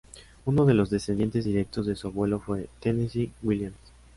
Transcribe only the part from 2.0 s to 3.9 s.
abuelo fue Tennessee Williams.